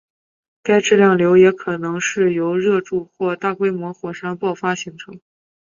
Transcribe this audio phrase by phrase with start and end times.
[0.63, 5.19] 该质量瘤也可能是由热柱或大规模火山爆发形成。